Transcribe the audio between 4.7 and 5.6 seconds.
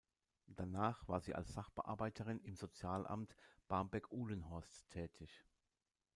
tätig.